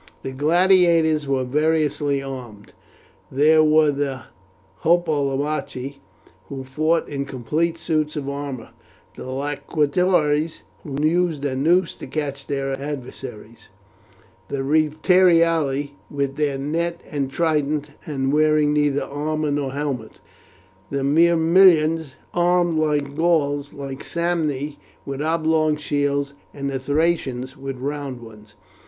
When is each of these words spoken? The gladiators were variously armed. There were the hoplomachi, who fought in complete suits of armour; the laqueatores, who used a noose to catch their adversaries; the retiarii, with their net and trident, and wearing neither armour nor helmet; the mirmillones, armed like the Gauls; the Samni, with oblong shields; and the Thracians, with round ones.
The 0.23 0.31
gladiators 0.31 1.27
were 1.27 1.43
variously 1.43 2.23
armed. 2.23 2.73
There 3.31 3.63
were 3.63 3.91
the 3.91 4.23
hoplomachi, 4.83 5.99
who 6.47 6.63
fought 6.63 7.07
in 7.07 7.23
complete 7.25 7.77
suits 7.77 8.15
of 8.15 8.27
armour; 8.27 8.69
the 9.13 9.25
laqueatores, 9.25 10.61
who 10.83 11.03
used 11.07 11.45
a 11.45 11.55
noose 11.55 11.93
to 11.97 12.07
catch 12.07 12.47
their 12.47 12.71
adversaries; 12.81 13.67
the 14.47 14.63
retiarii, 14.63 15.91
with 16.09 16.35
their 16.35 16.57
net 16.57 17.01
and 17.07 17.29
trident, 17.29 17.91
and 18.07 18.33
wearing 18.33 18.73
neither 18.73 19.03
armour 19.03 19.51
nor 19.51 19.71
helmet; 19.71 20.13
the 20.89 21.03
mirmillones, 21.03 22.15
armed 22.33 22.79
like 22.79 23.03
the 23.03 23.15
Gauls; 23.15 23.69
the 23.69 23.97
Samni, 24.03 24.77
with 25.05 25.21
oblong 25.21 25.75
shields; 25.77 26.33
and 26.55 26.71
the 26.71 26.79
Thracians, 26.79 27.55
with 27.55 27.77
round 27.77 28.19
ones. 28.19 28.55